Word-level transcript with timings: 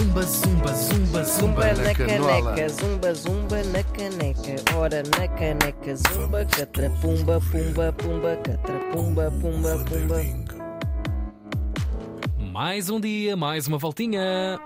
Zumba, 0.00 0.22
zumba, 0.22 0.72
zumba, 0.72 1.24
Zumba 1.24 1.74
zumba. 1.74 1.82
na 1.82 1.94
caneca, 1.94 2.68
zumba, 2.70 3.12
zumba 3.12 3.62
na 3.64 3.82
caneca. 3.82 4.74
Ora 4.74 5.02
na 5.02 5.28
caneca, 5.28 5.94
zumba, 5.94 6.42
catrapumba, 6.46 7.38
pumba, 7.38 7.92
pumba, 7.92 8.36
catrapumba, 8.36 9.30
pumba, 9.30 9.84
pumba. 9.84 10.24
Mais 12.50 12.88
um 12.88 12.98
dia, 12.98 13.36
mais 13.36 13.66
uma 13.66 13.76
voltinha. 13.76 14.58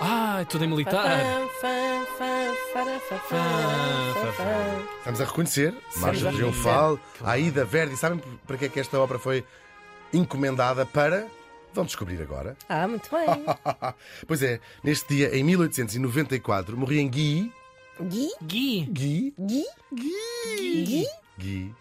Ai, 0.00 0.46
tudo 0.46 0.64
em 0.64 0.68
militar. 0.68 1.20
Estamos 5.00 5.20
a 5.20 5.24
reconhecer 5.26 5.74
Marcha 5.98 6.32
Triunfal, 6.32 6.98
a 7.22 7.36
Ida 7.36 7.66
Verdi. 7.66 7.94
Sabem 7.98 8.22
para 8.46 8.56
que 8.56 8.64
é 8.64 8.68
que 8.70 8.80
esta 8.80 8.98
obra 8.98 9.18
foi 9.18 9.44
encomendada 10.14 10.86
para? 10.86 11.26
Vão 11.74 11.84
descobrir 11.84 12.20
agora. 12.20 12.56
Ah, 12.68 12.86
muito 12.86 13.08
bem. 13.10 13.26
pois 14.26 14.42
é, 14.42 14.60
neste 14.84 15.14
dia, 15.14 15.34
em 15.36 15.42
1894, 15.44 16.76
morria 16.76 17.00
em. 17.00 17.08
Gui, 17.08 17.52
Gui, 18.00 18.28
Guy. 18.42 18.86
Gui, 18.90 19.34
Gui, 19.38 19.64
Guy. 21.38 21.38
Guy. 21.38 21.74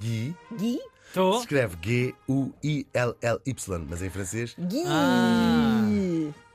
Gui, 0.00 0.34
Se 0.78 1.08
estou. 1.08 1.40
escreve 1.40 1.76
G-U-I-L-L-Y, 1.82 3.86
mas 3.88 4.02
em 4.02 4.10
francês, 4.10 4.54
Gui. 4.58 4.82
Ah. 4.86 5.82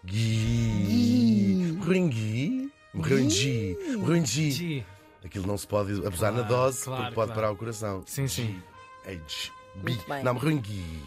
Guy. 0.03 1.73
Morreu 1.77 1.95
em 1.95 2.09
Guy. 2.09 2.71
Morreu 2.93 3.19
em 3.19 3.29
G. 3.29 3.77
Morreu 3.97 4.15
em 4.17 4.25
G. 4.25 4.83
Aquilo 5.23 5.47
não 5.47 5.57
se 5.57 5.67
pode 5.67 5.93
abusar 6.05 6.31
na 6.31 6.39
Claro, 6.43 6.55
dose 6.55 6.83
claro, 6.83 7.01
porque 7.03 7.15
pode 7.15 7.27
claro. 7.31 7.41
parar 7.41 7.51
o 7.51 7.55
coração. 7.55 8.03
Sim, 8.05 8.27
sim. 8.27 8.61
G. 9.05 9.11
H. 9.11 9.51
B. 9.75 9.97
Não, 10.23 10.33
morreu 10.33 10.51
em 10.51 10.57
Guy. 10.59 11.01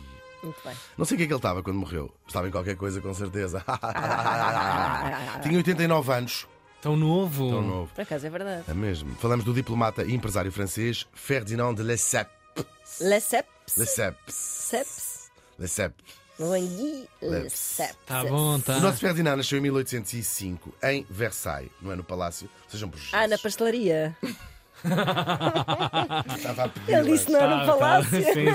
Muito 0.45 0.61
bem. 0.65 0.77
Não 0.97 1.05
sei 1.05 1.15
o 1.15 1.19
que 1.19 1.25
é 1.25 1.27
que 1.27 1.33
ele 1.33 1.39
estava 1.39 1.63
quando 1.63 1.77
morreu. 1.79 2.13
Estava 2.27 2.47
em 2.47 2.51
qualquer 2.51 2.77
coisa, 2.77 3.01
com 3.01 3.13
certeza. 3.15 3.65
Tinha 5.43 5.57
89 5.57 6.13
anos. 6.13 6.47
Tão 6.81 6.97
novo. 6.97 7.51
Tão 7.51 7.63
novo. 7.63 7.91
Por 7.95 8.03
acaso 8.03 8.27
é 8.27 8.31
verdade. 8.31 8.65
É 8.69 8.75
mesmo. 8.75 9.15
Falamos 9.17 9.45
do 9.45 9.55
diplomata 9.55 10.03
e 10.05 10.13
empresário 10.15 10.53
francês 10.53 11.07
Ferdinand 11.15 11.75
de 11.75 11.83
Lesseps. 11.83 12.31
Lesseps. 13.01 13.77
Lesseps. 13.79 14.35
Seps. 14.35 15.31
Lesseps. 15.59 16.05
Lesseps. 17.23 17.97
Tá 18.07 18.25
bom, 18.25 18.59
tá. 18.61 18.77
O 18.77 18.81
nosso 18.81 18.99
Ferdinand 18.99 19.37
nasceu 19.37 19.57
em 19.59 19.63
1805 19.63 20.75
em 20.83 21.07
Versailles, 21.09 21.71
não 21.81 21.93
é 21.93 21.97
no 21.97 22.05
Palácio. 22.05 22.51
Sejam 22.69 22.89
por 22.91 23.01
Ah, 23.13 23.27
na 23.29 23.39
pastelaria. 23.39 24.17
Estava 26.37 26.65
a 26.65 26.69
pedir. 26.69 26.93
Ele 26.93 27.13
disse 27.13 27.31
não 27.31 27.41
Tá, 27.41 27.49
no 27.49 27.67
tá. 27.67 27.73
palácio. 27.73 28.11
Sim, 28.35 28.47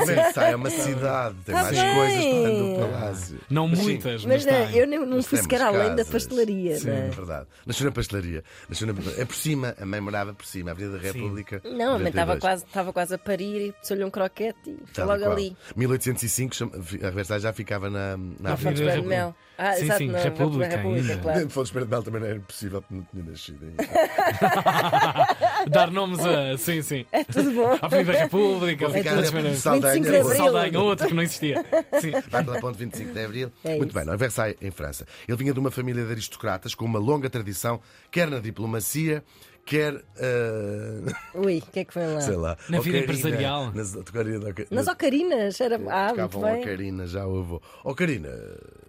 é 0.42 0.56
uma 0.56 0.70
cidade, 0.70 1.36
tem 1.46 1.56
Tá 1.56 1.64
mais 1.64 1.78
bem. 1.80 1.96
coisas 1.96 2.26
para 2.26 2.50
no 2.50 2.80
Palácio. 2.80 3.40
Não 3.50 3.68
muitas, 3.68 4.26
mas, 4.26 4.46
Mas 4.46 4.46
não, 4.46 4.70
eu 4.72 4.88
não, 5.06 5.24
fui 5.24 5.38
sequer 5.40 5.62
além 5.62 5.96
da 5.96 6.06
pastelaria. 6.06 6.78
Sim, 6.78 6.90
é 6.90 6.94
é? 7.08 7.10
verdade. 7.10 7.48
Nasceu 7.66 7.86
na 7.86 7.92
pastelaria. 7.92 8.44
Nasceu 8.68 8.88
na... 8.88 8.94
É 9.18 9.26
por 9.26 9.36
cima, 9.36 9.76
a 9.80 9.86
mãe 9.86 10.00
morava 10.02 10.34
por 10.34 10.46
cima, 10.46 10.72
a 10.72 10.74
Avenida 10.74 10.98
da 10.98 11.04
República. 11.04 11.62
Não, 11.66 11.96
a 11.96 12.00
mãe 12.00 12.10
estava 12.10 12.36
92. 12.36 12.40
quase, 12.42 12.66
estava 12.66 12.94
quase 12.94 13.16
a 13.16 13.18
parir 13.18 13.68
e 13.68 13.72
pôs-lhe 13.72 14.04
um 14.04 14.10
croquete 14.10 14.58
e 14.68 14.78
foi 14.94 15.04
logo 15.04 15.26
ali. 15.26 15.56
1805, 15.76 16.56
chama- 16.56 16.72
a 16.76 17.10
Versailles 17.10 17.44
já 17.44 17.54
ficava 17.54 17.90
na, 17.90 18.18
na 18.40 18.52
Avenida 18.54 18.92
República. 18.92 19.08
Mel. 19.08 19.36
Ah, 19.62 19.74
Sim, 19.74 19.84
exato, 19.86 19.98
sim, 19.98 20.08
na 20.08 20.20
República 20.20 20.78
República, 20.78 21.18
claro. 21.18 21.48
Espera 21.64 21.84
de 21.86 21.92
Mel 21.92 22.04
também 22.04 22.22
não 22.22 22.28
era 22.30 22.40
possível, 22.40 22.82
porque 22.82 22.96
não 22.96 23.04
tinha 23.12 23.24
nascido 23.30 23.66
ainda. 23.66 23.84
Dar 25.70 25.92
nomes 25.92 26.19
a. 26.26 26.58
Sim, 26.58 26.82
sim. 26.82 27.06
É 27.12 27.24
tudo 27.24 27.52
bom. 27.52 27.78
Avenida 27.82 28.12
República, 28.14 28.90
ficar 28.90 29.12
outras 29.12 29.32
na 29.32 29.38
maneiras. 29.38 29.60
Saldanha, 29.60 29.94
25 29.94 30.12
de 30.12 30.22
Abril. 30.22 30.38
Saldanha, 30.46 30.80
outro 30.80 31.08
que 31.08 31.14
não 31.14 31.24
existia. 31.24 31.66
Sim. 32.02 32.12
Vai 32.30 32.44
pela 32.44 32.60
ponte 32.60 32.78
25 32.78 33.14
de 33.14 33.24
Abril. 33.26 33.52
É 33.64 33.70
Muito 33.76 33.86
isso. 33.90 33.96
bem, 33.98 34.06
não 34.06 34.14
é? 34.14 34.18
Versailles, 34.18 34.58
em 34.62 34.72
França. 34.72 35.06
Ele 35.28 35.38
vinha 35.38 35.54
de 35.54 35.60
uma 35.60 35.72
família 35.72 36.04
de 36.06 36.12
aristocratas 36.12 36.74
com 36.76 36.86
uma 36.86 37.00
longa 37.00 37.30
tradição, 37.30 37.80
quer 38.12 38.30
na 38.30 38.40
diplomacia, 38.40 39.24
quer. 39.66 39.94
ah, 40.18 41.14
Ui, 41.36 41.58
o 41.60 41.62
que 41.72 41.80
é 41.82 41.86
que 41.86 41.94
foi 41.94 42.06
lá? 42.08 42.22
sei 42.22 42.36
lá. 42.36 42.58
Na 42.70 42.80
vida 42.80 42.98
ocarina, 42.98 43.00
empresarial. 43.00 43.72
Nas, 43.74 43.92
tocaria- 43.94 44.40
na- 44.40 44.54
Nas 44.72 44.88
ocarinas, 44.88 45.60
era. 45.62 45.76
Ah, 45.90 46.14
muito 46.16 46.40
bem. 46.40 46.62
Ocarina, 46.62 47.08
já 47.08 47.26
houve. 47.26 47.60
Ocarina, 47.84 48.30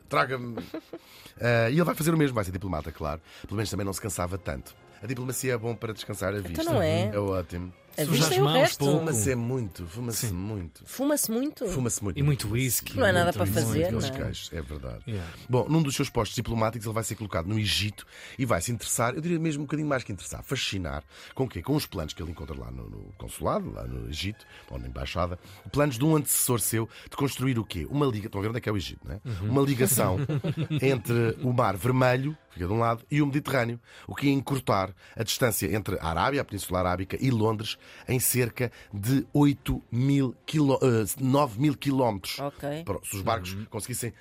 traga-me. 0.09 0.57
Ah, 1.43 1.71
e 1.71 1.73
ele 1.73 1.85
vai 1.85 1.95
fazer 1.95 2.13
o 2.13 2.19
mesmo, 2.19 2.35
vai 2.35 2.45
ser 2.45 2.51
diplomata, 2.53 2.93
claro. 2.93 3.19
Pelo 3.45 3.57
menos 3.57 3.71
também 3.71 3.87
não 3.87 3.95
se 3.95 4.01
cansava 4.03 4.37
tanto. 4.37 4.75
A 5.03 5.07
diplomacia 5.07 5.55
é 5.55 5.59
bom 5.59 5.75
para 5.75 5.93
descansar 5.93 6.35
a 6.35 6.41
vista. 6.41 6.63
Então 6.63 6.75
não 6.75 6.83
é? 6.83 7.09
É 7.09 7.19
ótimo. 7.19 7.73
A 7.97 8.05
Suja 8.05 8.13
vista 8.13 8.27
as 8.29 8.39
é 8.39 8.41
o 8.41 8.45
mãos 8.45 8.55
resto. 8.55 8.85
Fuma-se 8.85 9.31
é 9.31 9.35
muito, 9.35 9.87
fuma-se 9.87 10.33
muito. 10.33 10.83
Fuma-se 10.87 11.31
muito. 11.31 11.67
Fuma-se 11.69 12.05
muito. 12.05 12.19
E 12.19 12.23
muito 12.23 12.49
whisky. 12.51 12.97
Não 12.97 13.07
é 13.07 13.13
nada 13.13 13.33
para 13.33 13.45
fazer, 13.47 13.91
muito. 13.91 14.07
Não 14.07 14.17
é? 14.17 14.23
queijos, 14.25 14.51
é 14.53 14.63
verdade. 14.63 15.03
Yeah. 15.07 15.33
Bom, 15.49 15.67
num 15.69 15.83
dos 15.83 15.97
seus 15.97 16.09
postos 16.09 16.37
diplomáticos 16.37 16.87
ele 16.87 16.95
vai 16.95 17.03
ser 17.03 17.17
colocado 17.17 17.47
no 17.47 17.59
Egito 17.59 18.07
e 18.39 18.47
vai 18.47 18.61
se 18.61 18.71
interessar, 18.73 19.15
eu 19.15 19.21
diria 19.21 19.39
mesmo 19.39 19.63
um 19.63 19.67
bocadinho 19.67 19.89
mais 19.89 20.05
que 20.05 20.13
interessar, 20.13 20.43
fascinar, 20.43 21.03
com 21.35 21.45
o 21.45 21.49
quê? 21.49 21.63
Com 21.63 21.75
os 21.75 21.85
planos 21.85 22.15
que 22.15 22.23
ele 22.23 22.31
encontra 22.31 22.57
lá 22.59 22.71
no, 22.71 22.89
no 22.89 23.13
consulado, 23.19 23.71
lá 23.73 23.85
no 23.85 24.09
Egito, 24.09 24.47
ou 24.71 24.79
na 24.79 24.87
embaixada, 24.87 25.39
planos 25.73 25.99
de 25.99 26.05
um 26.05 26.17
antecessor 26.17 26.61
seu 26.61 26.89
de 27.11 27.17
construir 27.17 27.59
o 27.59 27.65
quê? 27.65 27.87
Uma 27.91 28.07
liga, 28.07 28.27
estão 28.27 28.41
a 28.41 28.43
ver 28.43 28.49
onde 28.49 28.59
é 28.59 28.61
que 28.61 28.69
é 28.69 28.73
o 28.73 28.77
Egito, 28.77 29.07
não 29.07 29.15
é? 29.17 29.21
Uma 29.43 29.63
ligação 29.63 30.17
entre 30.81 31.37
o 31.43 31.53
Mar 31.53 31.77
Vermelho, 31.77 32.37
fica 32.51 32.67
de 32.67 32.73
um 32.73 32.79
lado, 32.79 33.05
e 33.11 33.23
o 33.23 33.27
Mediterrâneo, 33.27 33.81
o 34.07 34.15
que 34.15 34.27
ia 34.27 34.33
encurtar 34.33 34.95
a 35.17 35.23
distância 35.23 35.75
entre 35.75 35.99
a 35.99 36.07
Arábia, 36.09 36.41
a 36.43 36.45
Península 36.45 36.81
Arábica 36.81 37.17
e 37.21 37.31
Londres 37.31 37.79
em 38.09 38.19
cerca 38.21 38.71
de 38.93 39.27
8 39.33 39.83
mil 39.91 40.35
quiló- 40.45 40.79
eh, 40.83 41.05
9 41.21 41.61
mil 41.61 41.77
quilómetros. 41.77 42.39
Ok. 42.41 42.85
Para- 42.85 42.99
Se 43.05 43.17
os 43.17 43.23
barcos 43.23 43.57
conseguissem 43.71 44.13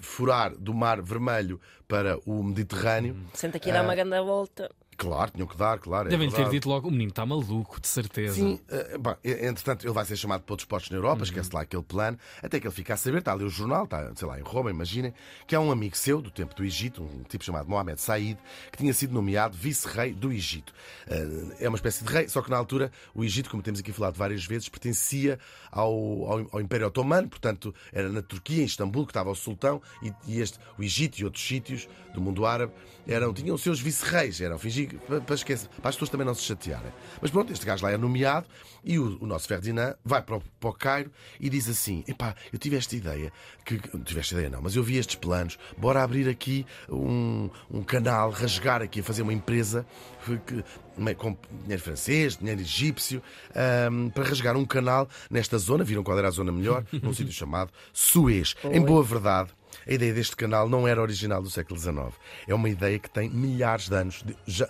furar 0.00 0.54
do 0.56 0.74
Mar 0.74 1.00
Vermelho 1.02 1.60
para 1.86 2.18
o 2.26 2.42
Mediterrâneo, 2.42 3.16
Senta 3.34 3.56
aqui 3.58 3.70
a 3.70 3.74
dar 3.74 3.82
uma 3.84 3.94
grande 3.94 4.20
volta. 4.20 4.70
Claro, 5.02 5.30
tinham 5.32 5.46
que 5.48 5.56
dar, 5.56 5.78
claro. 5.78 6.08
é 6.08 6.10
Devem 6.10 6.28
ter 6.30 6.36
verdade. 6.36 6.56
dito 6.56 6.68
logo: 6.68 6.88
o 6.88 6.90
menino 6.90 7.10
está 7.10 7.26
maluco, 7.26 7.80
de 7.80 7.88
certeza. 7.88 8.34
Sim, 8.34 8.60
eh, 8.68 8.96
bom, 8.98 9.16
entretanto, 9.24 9.84
ele 9.84 9.92
vai 9.92 10.04
ser 10.04 10.16
chamado 10.16 10.42
para 10.42 10.52
outros 10.52 10.66
postos 10.66 10.90
na 10.90 10.96
Europa, 10.98 11.24
esquece 11.24 11.50
lá 11.52 11.62
aquele 11.62 11.82
plano, 11.82 12.18
até 12.42 12.60
que 12.60 12.66
ele 12.66 12.74
fica 12.74 12.94
a 12.94 12.96
saber, 12.96 13.18
está 13.18 13.32
ali 13.32 13.44
o 13.44 13.48
jornal, 13.48 13.84
está, 13.84 14.12
sei 14.14 14.28
lá, 14.28 14.38
em 14.38 14.42
Roma, 14.42 14.70
imaginem, 14.70 15.12
que 15.46 15.56
há 15.56 15.60
um 15.60 15.72
amigo 15.72 15.96
seu 15.96 16.22
do 16.22 16.30
tempo 16.30 16.54
do 16.54 16.64
Egito, 16.64 17.02
um 17.02 17.22
tipo 17.24 17.42
chamado 17.44 17.68
Mohamed 17.68 18.00
Said, 18.00 18.38
que 18.70 18.78
tinha 18.78 18.94
sido 18.94 19.12
nomeado 19.12 19.56
vice-rei 19.56 20.12
do 20.12 20.32
Egito. 20.32 20.72
Eh, 21.08 21.56
É 21.60 21.68
uma 21.68 21.76
espécie 21.76 22.04
de 22.04 22.12
rei, 22.12 22.28
só 22.28 22.40
que 22.40 22.50
na 22.50 22.56
altura 22.56 22.90
o 23.14 23.24
Egito, 23.24 23.50
como 23.50 23.62
temos 23.62 23.80
aqui 23.80 23.92
falado 23.92 24.16
várias 24.16 24.44
vezes, 24.44 24.68
pertencia 24.68 25.38
ao, 25.70 25.92
ao, 25.92 26.48
ao 26.52 26.60
Império 26.60 26.86
Otomano, 26.86 27.28
portanto, 27.28 27.74
era 27.92 28.08
na 28.08 28.22
Turquia, 28.22 28.62
em 28.62 28.66
Istambul, 28.66 29.04
que 29.06 29.10
estava 29.10 29.30
o 29.30 29.34
sultão, 29.34 29.80
e, 30.02 30.12
e 30.26 30.40
este, 30.40 30.58
o 30.78 30.82
Egito 30.82 31.18
e 31.18 31.24
outros 31.24 31.44
sítios 31.44 31.88
do 32.14 32.20
mundo 32.20 32.44
árabe 32.44 32.72
eram, 33.06 33.32
tinham 33.32 33.54
os 33.54 33.62
seus 33.62 33.80
vice-reis, 33.80 34.40
eram 34.40 34.58
fingir 34.58 34.91
para, 34.98 35.34
esquecer, 35.34 35.68
para 35.80 35.88
as 35.90 35.94
pessoas 35.96 36.10
também 36.10 36.26
não 36.26 36.34
se 36.34 36.42
chatearem. 36.42 36.92
Mas 37.20 37.30
pronto, 37.30 37.52
este 37.52 37.64
gajo 37.66 37.84
lá 37.84 37.92
é 37.92 37.96
nomeado 37.96 38.46
e 38.84 38.98
o, 38.98 39.18
o 39.22 39.26
nosso 39.26 39.46
Ferdinand 39.48 39.94
vai 40.04 40.22
para 40.22 40.36
o, 40.36 40.42
para 40.60 40.70
o 40.70 40.72
Cairo 40.72 41.10
e 41.40 41.48
diz 41.48 41.68
assim: 41.68 42.04
epá, 42.08 42.34
eu 42.52 42.58
tive 42.58 42.76
esta 42.76 42.94
ideia, 42.96 43.32
que, 43.64 43.80
não 43.92 44.02
tive 44.02 44.20
esta 44.20 44.34
ideia 44.34 44.50
não, 44.50 44.60
mas 44.62 44.74
eu 44.76 44.82
vi 44.82 44.96
estes 44.96 45.16
planos, 45.16 45.58
bora 45.76 46.02
abrir 46.02 46.28
aqui 46.28 46.66
um, 46.88 47.48
um 47.70 47.82
canal, 47.82 48.30
rasgar 48.30 48.82
aqui, 48.82 49.02
fazer 49.02 49.22
uma 49.22 49.32
empresa 49.32 49.86
que- 50.46 50.64
com 51.14 51.36
dinheiro 51.62 51.82
francês, 51.82 52.36
dinheiro 52.36 52.60
egípcio, 52.60 53.22
ahm, 53.54 54.08
para 54.10 54.24
rasgar 54.24 54.56
um 54.56 54.64
canal 54.64 55.08
nesta 55.30 55.56
zona, 55.58 55.82
viram 55.84 56.02
qual 56.02 56.18
era 56.18 56.28
a 56.28 56.30
zona 56.30 56.52
melhor, 56.52 56.84
num 57.02 57.14
sítio 57.14 57.32
chamado 57.32 57.72
Suez. 57.92 58.54
Em 58.64 58.80
boa 58.80 59.02
verdade. 59.02 59.50
A 59.86 59.92
ideia 59.92 60.12
deste 60.12 60.36
canal 60.36 60.68
não 60.68 60.86
era 60.86 61.00
original 61.00 61.42
do 61.42 61.50
século 61.50 61.78
XIX. 61.78 62.12
É 62.46 62.54
uma 62.54 62.68
ideia 62.68 62.98
que 62.98 63.08
tem 63.10 63.28
milhares 63.30 63.88
de 63.88 63.94
anos. 63.94 64.22
De- 64.22 64.36
já- 64.46 64.68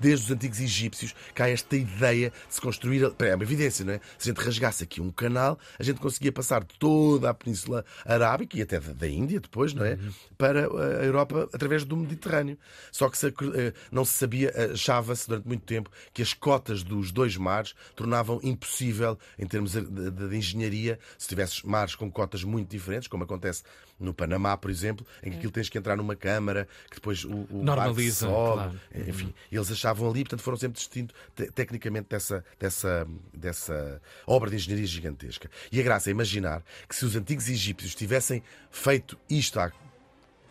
desde 0.00 0.26
os 0.26 0.30
antigos 0.32 0.60
egípcios, 0.60 1.14
que 1.34 1.42
há 1.42 1.48
esta 1.48 1.76
ideia 1.76 2.30
de 2.48 2.54
se 2.54 2.60
construir. 2.60 3.02
É 3.18 3.34
uma 3.34 3.44
evidência, 3.44 3.84
não 3.84 3.92
é? 3.94 4.00
Se 4.18 4.30
a 4.30 4.32
gente 4.34 4.44
rasgasse 4.44 4.84
aqui 4.84 5.00
um 5.00 5.10
canal, 5.10 5.58
a 5.78 5.82
gente 5.82 6.00
conseguia 6.00 6.32
passar 6.32 6.64
toda 6.64 7.30
a 7.30 7.34
Península 7.34 7.84
Arábica 8.04 8.58
e 8.58 8.62
até 8.62 8.80
da, 8.80 9.08
Índia 9.08 9.40
depois, 9.40 9.72
não 9.74 9.84
é? 9.84 9.98
Para 10.36 10.60
a 10.66 11.04
Europa 11.04 11.48
através 11.52 11.84
do 11.84 11.96
Mediterrâneo. 11.96 12.58
Só 12.90 13.08
que 13.08 13.16
se 13.18 13.26
eh, 13.28 13.72
não 13.92 14.04
se 14.04 14.12
sabia, 14.14 14.52
achava-se 14.72 15.28
durante 15.28 15.46
muito 15.46 15.62
tempo 15.64 15.90
que 16.12 16.22
as 16.22 16.32
cotas 16.34 16.82
dos 16.82 17.12
dois 17.12 17.36
mares 17.36 17.74
tornavam 17.94 18.40
impossível, 18.42 19.18
em 19.38 19.46
termos 19.46 19.72
de, 19.72 19.82
de- 19.82 20.10
de 20.28 20.36
engenharia, 20.36 20.98
se 21.18 21.28
tivesses 21.28 21.62
mares 21.62 21.94
com 21.94 22.10
cotas 22.10 22.42
muito 22.44 22.68
diferentes, 22.70 23.08
como 23.08 23.24
acontece 23.24 23.62
no 23.98 24.12
Panamá, 24.12 24.56
por 24.56 24.70
exemplo, 24.70 25.06
em 25.22 25.30
que 25.30 25.36
aquilo 25.36 25.52
tens 25.52 25.68
que 25.68 25.78
entrar 25.78 25.96
numa 25.96 26.16
câmara, 26.16 26.66
que 26.90 26.96
depois 26.96 27.24
o, 27.24 27.28
o 27.30 27.36
barco 27.44 27.54
Normaliza, 27.64 28.26
sobe. 28.26 28.52
claro. 28.54 28.80
Enfim, 29.08 29.34
eles 29.50 29.70
achavam 29.70 30.10
ali, 30.10 30.22
portanto 30.24 30.42
foram 30.42 30.58
sempre 30.58 30.76
distintos 30.78 31.14
te- 31.34 31.50
tecnicamente 31.52 32.08
dessa, 32.10 32.44
dessa, 32.58 33.06
dessa 33.32 34.02
obra 34.26 34.50
de 34.50 34.56
engenharia 34.56 34.86
gigantesca. 34.86 35.50
E 35.70 35.80
a 35.80 35.82
graça 35.82 36.10
é 36.10 36.12
imaginar 36.12 36.62
que 36.88 36.94
se 36.96 37.04
os 37.04 37.14
antigos 37.16 37.48
egípcios 37.48 37.94
tivessem 37.94 38.42
feito 38.70 39.18
isto 39.30 39.58
há 39.60 39.70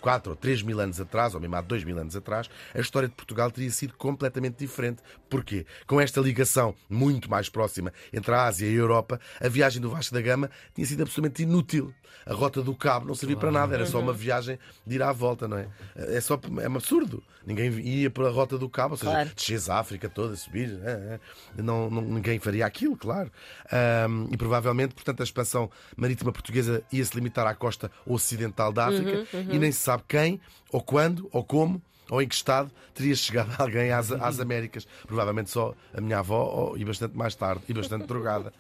4 0.04 0.32
ou 0.32 0.36
3 0.36 0.62
mil 0.64 0.82
anos 0.82 1.00
atrás, 1.00 1.34
ou 1.34 1.40
mesmo 1.40 1.56
há 1.56 1.62
2 1.62 1.86
mil 1.86 1.98
anos 1.98 2.14
atrás, 2.14 2.50
a 2.76 2.80
história 2.82 3.08
de 3.08 3.16
Portugal 3.16 3.50
teria 3.50 3.72
sido 3.72 3.94
completamente 3.94 4.58
diferente. 4.58 5.02
Porquê? 5.30 5.66
Com 5.88 6.00
esta 6.02 6.20
ligação 6.20 6.76
muito 6.90 7.32
mais 7.32 7.48
próxima 7.48 7.94
entre 8.12 8.34
a 8.36 8.44
Ásia 8.44 8.68
e 8.68 8.72
a 8.72 8.78
Europa, 8.78 9.18
a 9.40 9.48
viagem 9.48 9.82
do 9.82 9.90
Vasco 9.90 10.14
da 10.14 10.22
Gama 10.22 10.52
tinha 10.76 10.86
sido 10.86 11.04
absolutamente 11.04 11.44
inútil. 11.44 11.94
A 12.26 12.34
rota 12.34 12.62
do 12.62 12.76
Cabo 12.76 13.08
não 13.08 13.16
servia 13.16 13.38
para 13.38 13.52
nada, 13.52 13.74
era 13.76 13.86
só 13.86 14.00
uma 14.00 14.14
viagem 14.14 14.60
de 14.86 14.96
ir 14.96 15.02
à 15.02 15.12
volta, 15.12 15.48
não 15.48 15.58
é? 15.58 15.68
É, 15.96 16.20
só, 16.22 16.40
é 16.62 16.70
um 16.70 16.76
absurdo. 16.76 17.24
Ninguém 17.46 17.72
ia 17.80 18.10
pela 18.10 18.30
rota 18.30 18.58
do 18.58 18.70
Cabo, 18.70 18.94
ou 18.94 18.98
seja, 18.98 19.12
Claro. 19.12 19.30
desces 19.36 19.70
a 19.70 19.80
África 19.80 20.08
toda, 20.08 20.34
subir, 20.36 20.80
é, 20.84 21.20
é. 21.58 21.62
Não, 21.62 21.90
não- 21.90 22.02
ninguém 22.02 22.40
faria 22.40 22.66
aquilo, 22.66 22.96
claro. 22.96 23.30
Ahm, 23.72 24.28
e 24.32 24.38
provavelmente, 24.38 24.94
portanto, 24.94 25.20
a 25.22 25.24
expansão 25.24 25.70
marítima 25.98 26.32
portuguesa 26.32 26.84
ia 26.92 27.04
se 27.04 27.14
limitar 27.16 27.46
à 27.48 27.54
costa 27.56 27.92
ocidental 28.06 28.72
da 28.72 28.88
África 28.88 29.26
e 29.52 29.60
nem 29.60 29.72
se 29.72 29.80
sabe 29.94 30.04
quem, 30.08 30.42
ou 30.72 30.82
quando, 30.82 31.30
ou 31.32 31.44
como. 31.44 31.82
Ou 32.10 32.22
em 32.22 32.28
que 32.28 32.36
estado 32.36 32.70
teria 32.94 33.16
chegado 33.16 33.56
alguém 33.58 33.92
às, 33.92 34.12
às 34.12 34.40
Américas? 34.40 34.88
Provavelmente 35.08 35.50
só 35.50 35.74
a 35.94 36.02
minha 36.02 36.20
avó, 36.20 36.74
e 36.76 36.84
bastante 36.84 37.16
mais 37.16 37.34
tarde, 37.34 37.64
e 37.68 37.74
bastante 37.74 38.06
drogada. 38.06 38.54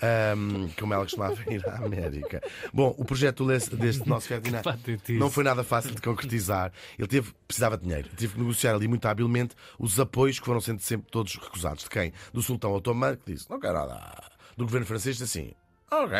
Ahm, 0.00 0.68
como 0.78 0.94
ela 0.94 1.02
costumava 1.02 1.36
ir 1.52 1.68
à 1.68 1.84
América. 1.84 2.40
Bom, 2.72 2.94
o 2.96 3.04
projeto 3.04 3.44
deste 3.44 4.08
nosso 4.08 4.28
Ferdinand 4.28 4.62
não 5.18 5.28
foi 5.28 5.42
nada 5.42 5.64
fácil 5.64 5.92
de 5.92 6.00
concretizar. 6.00 6.72
Ele 6.96 7.08
teve, 7.08 7.32
precisava 7.48 7.76
de 7.76 7.82
dinheiro. 7.82 8.08
Teve 8.16 8.34
que 8.34 8.38
negociar 8.38 8.74
ali 8.74 8.86
muito 8.86 9.06
habilmente 9.06 9.56
os 9.76 9.98
apoios 9.98 10.38
que 10.38 10.46
foram 10.46 10.60
sendo 10.60 10.80
sempre 10.80 11.10
todos 11.10 11.34
recusados. 11.34 11.82
De 11.82 11.90
quem? 11.90 12.12
Do 12.32 12.40
sultão 12.40 12.72
otomano, 12.72 13.16
que 13.16 13.32
disse: 13.32 13.50
Não 13.50 13.58
quero 13.58 13.74
nada. 13.74 14.22
Do 14.56 14.64
governo 14.64 14.86
francês, 14.86 15.20
assim: 15.20 15.52
Ok. 15.90 16.16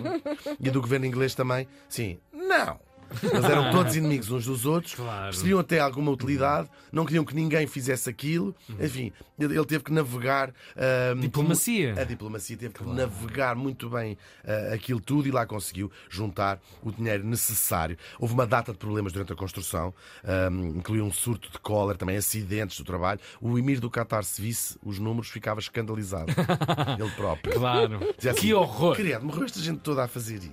E 0.60 0.70
do 0.70 0.80
governo 0.80 1.04
inglês 1.04 1.34
também, 1.34 1.68
sim, 1.90 2.18
não. 2.32 2.78
Eles 3.22 3.44
eram 3.44 3.70
todos 3.70 3.96
inimigos 3.96 4.30
uns 4.30 4.44
dos 4.46 4.64
outros, 4.66 4.94
Claro. 4.94 5.24
percebiam 5.30 5.58
até 5.60 5.78
alguma 5.80 6.10
utilidade, 6.10 6.68
não 6.92 7.04
queriam 7.04 7.24
que 7.24 7.34
ninguém 7.34 7.66
fizesse 7.66 8.08
aquilo. 8.10 8.54
Enfim, 8.80 9.12
ele 9.38 9.64
teve 9.64 9.84
que 9.84 9.92
navegar. 9.92 10.52
ah, 10.76 11.14
Diplomacia. 11.18 11.94
a 12.00 12.04
diplomacia 12.04 12.56
teve 12.56 12.74
que 12.74 12.84
navegar 12.84 13.54
muito 13.56 13.88
bem 13.90 14.16
ah, 14.46 14.74
aquilo 14.74 15.00
tudo 15.00 15.28
e 15.28 15.30
lá 15.30 15.46
conseguiu 15.46 15.90
juntar 16.08 16.60
o 16.82 16.90
dinheiro 16.92 17.24
necessário. 17.24 17.96
Houve 18.18 18.34
uma 18.34 18.46
data 18.46 18.72
de 18.72 18.78
problemas 18.78 19.12
durante 19.12 19.32
a 19.32 19.36
construção, 19.36 19.92
ah, 20.24 20.48
incluiu 20.74 21.04
um 21.04 21.12
surto 21.12 21.50
de 21.50 21.58
cólera, 21.58 21.98
também 21.98 22.16
acidentes 22.16 22.76
do 22.78 22.84
trabalho. 22.84 23.20
O 23.40 23.58
Emir 23.58 23.80
do 23.80 23.90
Qatar, 23.90 24.24
se 24.24 24.40
visse 24.40 24.78
os 24.82 24.98
números, 24.98 25.28
ficava 25.30 25.60
escandalizado. 25.60 26.32
Ele 26.98 27.10
próprio. 27.12 27.54
Claro. 27.54 28.00
Assim, 28.18 28.40
que 28.40 28.54
horror. 28.54 28.96
Criado, 28.96 29.24
morreu 29.24 29.44
esta 29.44 29.60
gente 29.60 29.80
toda 29.80 30.04
a 30.04 30.08
fazer 30.08 30.36
isso. 30.36 30.50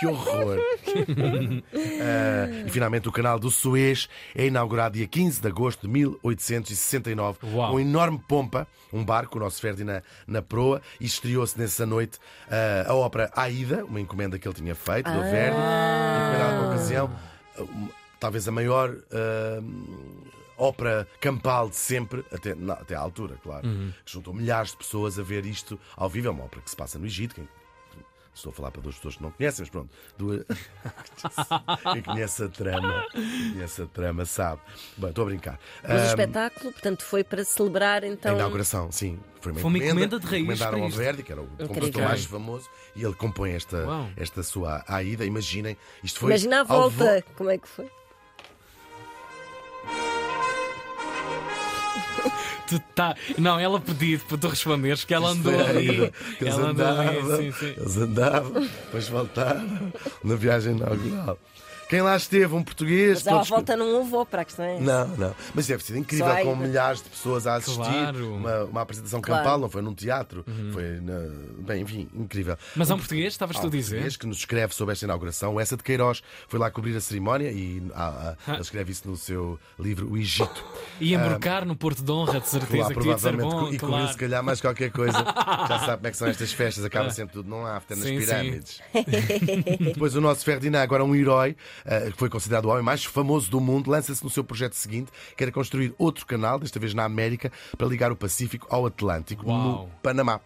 Que 0.00 0.06
horror! 0.06 0.58
Ah, 1.72 2.64
e 2.66 2.70
finalmente 2.70 3.08
o 3.08 3.12
canal 3.12 3.38
do 3.38 3.50
Suez 3.50 4.08
é 4.34 4.46
inaugurado 4.46 4.94
dia 4.96 5.06
15 5.06 5.40
de 5.40 5.48
agosto 5.48 5.82
de 5.82 5.88
1869 5.88 7.38
Uau. 7.52 7.72
com 7.72 7.80
enorme 7.80 8.20
pompa, 8.28 8.66
um 8.92 9.04
barco, 9.04 9.36
o 9.38 9.40
nosso 9.40 9.60
Ferdinand 9.60 10.02
na 10.26 10.40
proa, 10.42 10.80
e 11.00 11.04
estreou-se 11.06 11.58
nessa 11.58 11.84
noite 11.86 12.18
ah, 12.50 12.84
a 12.90 12.94
ópera 12.94 13.30
Aida, 13.34 13.84
uma 13.84 14.00
encomenda 14.00 14.38
que 14.38 14.46
ele 14.46 14.54
tinha 14.54 14.74
feito 14.74 15.10
do 15.10 15.20
Verdi, 15.20 15.56
encomendada 15.56 16.58
por 16.58 16.66
ocasião, 16.68 17.10
ah, 17.58 17.62
uma- 17.62 17.90
talvez 18.20 18.46
a 18.48 18.52
maior 18.52 18.94
ah, 19.12 19.60
ópera 20.56 21.06
campal 21.20 21.68
de 21.68 21.76
sempre, 21.76 22.24
até, 22.32 22.54
na- 22.54 22.74
até 22.74 22.94
à 22.94 23.00
altura, 23.00 23.36
claro, 23.42 23.66
que 24.04 24.12
juntou 24.12 24.32
milhares 24.32 24.70
de 24.70 24.76
pessoas 24.76 25.18
a 25.18 25.22
ver 25.22 25.44
isto 25.44 25.78
ao 25.96 26.08
vivo. 26.08 26.28
É 26.28 26.30
uma 26.30 26.44
ópera 26.44 26.62
que 26.62 26.70
se 26.70 26.76
passa 26.76 26.96
no 26.98 27.06
Egito. 27.06 27.34
Quem, 27.34 27.48
estou 28.34 28.50
a 28.50 28.54
falar 28.54 28.70
para 28.70 28.82
duas 28.82 28.96
pessoas 28.96 29.16
que 29.16 29.22
não 29.22 29.30
conhecem, 29.30 29.62
mas 29.62 29.70
pronto. 29.70 29.90
Duas... 30.18 30.44
Quem 31.92 32.02
conhece 32.02 32.44
a 32.44 32.48
trama, 32.48 33.06
conhece 33.52 33.82
a 33.82 33.86
trama, 33.86 34.24
sabe. 34.24 34.60
Bem, 34.96 35.10
estou 35.10 35.22
a 35.22 35.26
brincar. 35.26 35.58
Mas 35.82 35.92
o 35.92 36.04
Ah, 36.04 36.06
espetáculo, 36.08 36.72
portanto, 36.72 37.02
foi 37.04 37.22
para 37.24 37.44
celebrar 37.44 38.02
a 38.04 38.06
então. 38.06 38.34
inauguração, 38.34 38.90
sim. 38.92 39.18
Foi 39.40 39.52
uma, 39.52 39.60
Foi 39.60 39.68
uma 39.70 39.78
encomenda, 39.78 39.90
encomenda 40.16 40.20
de 40.20 40.26
raiz 40.26 40.42
encomendaram 40.42 40.82
ao. 40.82 40.90
Verdi, 40.90 41.22
que 41.22 41.32
era 41.32 41.42
o 41.42 41.46
compositor 41.46 41.76
Incrível. 41.86 42.08
mais 42.08 42.24
famoso, 42.24 42.68
e 42.96 43.04
ele 43.04 43.14
compõe 43.14 43.52
esta, 43.52 43.84
Uau. 43.86 44.08
esta 44.16 44.42
sua 44.42 44.82
Aida. 44.88 45.24
Imaginem, 45.24 45.76
isto 46.02 46.18
foi. 46.20 46.30
Imagina 46.30 46.60
a 46.60 46.64
volta, 46.64 47.16
vo- 47.26 47.34
como 47.36 47.50
é 47.50 47.58
que 47.58 47.68
foi? 47.68 47.90
Tu 52.68 52.78
tá... 52.94 53.14
Não, 53.36 53.58
ela 53.60 53.78
pediu 53.78 54.18
para 54.20 54.38
tu 54.38 54.48
responderes 54.48 55.04
que 55.04 55.12
ela 55.12 55.30
andou 55.30 55.58
a 55.58 55.68
ali. 55.68 56.12
Que 56.38 56.44
eles 56.44 56.54
Ela 56.54 56.70
andou 56.70 56.86
andavam, 56.86 57.34
ali. 57.34 57.52
Sim, 57.52 57.58
sim. 57.58 57.74
Eles 57.76 57.96
andavam, 57.96 58.62
depois 58.62 59.08
voltaram 59.08 59.92
na 60.22 60.34
viagem 60.34 60.76
inaugural. 60.76 61.38
Quem 61.94 62.02
lá 62.02 62.16
esteve, 62.16 62.52
um 62.56 62.62
português. 62.64 63.18
Mas 63.22 63.26
à 63.28 63.30
todos- 63.30 63.48
volta 63.50 63.76
não 63.76 63.86
houve 63.94 64.14
ópera, 64.16 64.42
a 64.42 64.44
questão 64.44 64.64
é. 64.64 64.80
Não, 64.80 65.06
não. 65.16 65.32
Mas 65.54 65.68
deve 65.68 65.84
ser 65.84 65.96
incrível 65.96 66.26
Só 66.26 66.42
com 66.42 66.56
milhares 66.56 67.00
de 67.00 67.08
pessoas 67.08 67.46
a 67.46 67.54
assistir. 67.54 67.76
Claro. 67.84 68.34
Uma, 68.34 68.64
uma 68.64 68.80
apresentação 68.80 69.20
Claro. 69.20 69.44
campal, 69.44 69.58
não 69.60 69.70
foi 69.70 69.80
num 69.80 69.94
teatro. 69.94 70.44
Foi 70.72 70.82
na... 71.00 71.12
Bem, 71.60 71.82
enfim, 71.82 72.08
incrível. 72.12 72.56
Mas 72.74 72.90
há 72.90 72.96
um 72.96 72.98
português, 72.98 73.32
estavas 73.34 73.56
tu 73.58 73.62
a 73.62 73.66
um 73.66 73.70
dizer? 73.70 73.90
português 73.90 74.16
que 74.16 74.26
nos 74.26 74.38
escreve 74.38 74.74
sobre 74.74 74.92
esta 74.92 75.04
inauguração. 75.04 75.60
Essa 75.60 75.76
de 75.76 75.84
Queiroz 75.84 76.20
foi 76.48 76.58
lá 76.58 76.68
cobrir 76.68 76.96
a 76.96 77.00
cerimónia 77.00 77.52
e 77.52 77.80
ah, 77.94 78.34
ah, 78.44 78.52
ele 78.54 78.62
escreve 78.62 78.90
isso 78.90 79.08
no 79.08 79.16
seu 79.16 79.56
livro 79.78 80.10
O 80.10 80.18
Egito. 80.18 80.64
E 81.00 81.14
embarcar 81.14 81.64
no 81.64 81.76
Porto 81.76 82.02
de 82.02 82.10
Honra, 82.10 82.40
de 82.40 82.48
certeza 82.48 82.82
Lá, 82.82 82.88
que 82.88 82.94
provavelmente, 82.94 83.50
bom. 83.50 83.68
e 83.72 83.78
claro. 83.78 83.94
cobriu 83.94 84.08
se 84.08 84.18
calhar 84.18 84.42
mais 84.42 84.60
qualquer 84.60 84.90
coisa. 84.90 85.12
Já 85.68 85.78
sabe 85.78 85.96
como 85.98 86.06
é 86.08 86.10
que 86.10 86.16
são 86.16 86.26
estas 86.26 86.52
festas, 86.52 86.84
acaba 86.84 87.10
sempre 87.10 87.34
tudo 87.34 87.48
num 87.48 87.64
after 87.64 87.96
nas 87.96 88.04
Sim, 88.04 88.18
sim. 88.20 88.26
pirâmides. 88.26 88.80
Depois 89.94 90.16
o 90.16 90.20
nosso 90.20 90.44
Ferdinand, 90.44 90.82
agora 90.82 91.04
um 91.04 91.14
herói, 91.14 91.56
que 92.12 92.18
foi 92.18 92.28
considerado 92.30 92.64
o 92.66 92.68
homem 92.70 92.82
mais 92.82 93.04
famoso 93.04 93.50
do 93.50 93.60
mundo, 93.60 93.90
lança-se 93.90 94.22
no 94.24 94.30
seu 94.30 94.42
projeto 94.42 94.72
seguinte, 94.74 95.10
que 95.36 95.42
era 95.42 95.52
construir 95.52 95.94
outro 95.98 96.24
canal, 96.26 96.58
desta 96.58 96.78
vez 96.78 96.94
na 96.94 97.04
América, 97.04 97.52
para 97.76 97.86
ligar 97.86 98.10
o 98.10 98.16
Pacífico 98.16 98.66
ao 98.70 98.86
Atlântico, 98.86 99.46
Uau. 99.46 99.58
no 99.58 99.88
Panamá. 100.02 100.40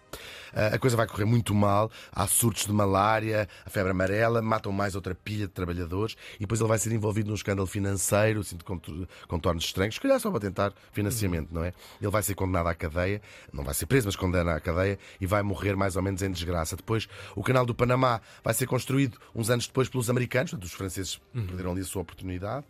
Eh, 0.52 0.70
A 0.74 0.78
coisa 0.78 0.96
vai 0.96 1.06
correr 1.06 1.24
muito 1.26 1.54
mal, 1.54 1.90
há 2.10 2.26
surtos 2.26 2.64
de 2.66 2.72
malária, 2.72 3.48
a 3.64 3.70
febre 3.70 3.90
amarela, 3.92 4.40
matam 4.42 4.72
mais 4.72 4.94
outra 4.94 5.14
pilha 5.14 5.46
de 5.46 5.52
trabalhadores 5.52 6.16
e 6.36 6.40
depois 6.40 6.58
ele 6.60 6.68
vai 6.68 6.78
ser 6.78 6.90
envolvido 6.92 7.28
num 7.28 7.34
escândalo 7.34 7.66
financeiro, 7.66 8.40
assim, 8.40 8.56
de 8.56 8.64
contor- 8.64 9.06
contornos 9.28 9.64
estranhos, 9.64 9.94
se 9.94 10.00
calhar 10.00 10.18
só 10.18 10.30
para 10.30 10.40
tentar 10.40 10.72
financiamento, 10.92 11.50
não 11.52 11.62
é? 11.62 11.72
Ele 12.00 12.10
vai 12.10 12.22
ser 12.22 12.34
condenado 12.34 12.66
à 12.66 12.74
cadeia, 12.74 13.20
não 13.52 13.62
vai 13.62 13.74
ser 13.74 13.86
preso, 13.86 14.06
mas 14.08 14.16
condenado 14.16 14.56
à 14.56 14.60
cadeia 14.60 14.98
e 15.20 15.26
vai 15.26 15.42
morrer 15.42 15.76
mais 15.76 15.96
ou 15.96 16.02
menos 16.02 16.22
em 16.22 16.30
desgraça. 16.30 16.74
Depois, 16.76 17.06
o 17.36 17.42
canal 17.42 17.64
do 17.66 17.74
Panamá 17.74 18.20
vai 18.42 18.54
ser 18.54 18.66
construído 18.66 19.18
uns 19.34 19.50
anos 19.50 19.66
depois 19.66 19.88
pelos 19.88 20.08
americanos, 20.10 20.50
portanto, 20.50 20.66
os 20.66 20.72
franceses 20.72 21.17
perderam 21.32 21.72
ali 21.72 21.80
a 21.80 21.84
sua 21.84 22.02
oportunidade. 22.02 22.64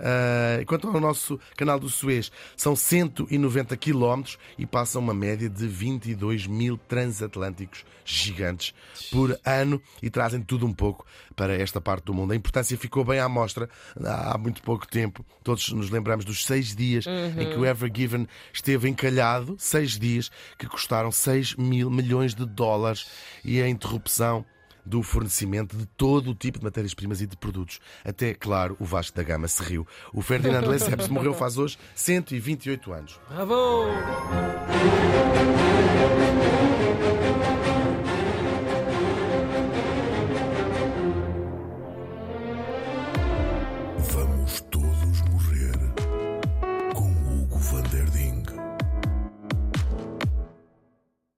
Ah, 0.00 0.62
quanto 0.66 0.88
ao 0.88 1.00
nosso 1.00 1.38
canal 1.56 1.78
do 1.78 1.88
Suez, 1.88 2.32
são 2.56 2.74
190 2.74 3.76
quilómetros 3.76 4.38
e 4.58 4.64
passam 4.64 5.02
uma 5.02 5.12
média 5.12 5.48
de 5.48 5.66
22 5.68 6.46
mil 6.46 6.78
transatlânticos 6.88 7.84
gigantes 8.04 8.74
por 9.10 9.38
ano 9.44 9.80
e 10.02 10.08
trazem 10.08 10.40
tudo 10.40 10.66
um 10.66 10.72
pouco 10.72 11.04
para 11.36 11.54
esta 11.54 11.80
parte 11.80 12.04
do 12.04 12.14
mundo. 12.14 12.32
A 12.32 12.36
importância 12.36 12.76
ficou 12.78 13.04
bem 13.04 13.20
à 13.20 13.28
mostra 13.28 13.68
há 14.04 14.36
muito 14.38 14.62
pouco 14.62 14.86
tempo. 14.88 15.24
Todos 15.44 15.70
nos 15.72 15.90
lembramos 15.90 16.24
dos 16.24 16.44
seis 16.44 16.74
dias 16.74 17.04
em 17.06 17.50
que 17.50 17.58
o 17.58 17.66
Ever 17.66 17.90
Given 17.94 18.26
esteve 18.52 18.88
encalhado, 18.88 19.56
seis 19.58 19.98
dias 19.98 20.30
que 20.58 20.66
custaram 20.66 21.12
6 21.12 21.56
mil 21.56 21.90
milhões 21.90 22.34
de 22.34 22.46
dólares 22.46 23.06
e 23.44 23.60
a 23.60 23.68
interrupção 23.68 24.44
do 24.84 25.02
fornecimento 25.02 25.76
de 25.76 25.86
todo 25.86 26.30
o 26.30 26.34
tipo 26.34 26.58
de 26.58 26.64
matérias-primas 26.64 27.20
e 27.20 27.26
de 27.26 27.36
produtos. 27.36 27.80
Até, 28.04 28.34
claro, 28.34 28.76
o 28.80 28.84
Vasco 28.84 29.16
da 29.16 29.22
Gama 29.22 29.48
se 29.48 29.62
riu. 29.62 29.86
O 30.12 30.22
Ferdinand 30.22 30.66
Lesseps 30.68 31.08
morreu 31.08 31.34
faz 31.34 31.58
hoje 31.58 31.78
128 31.94 32.92
anos. 32.92 33.20
Bravo! 33.28 34.49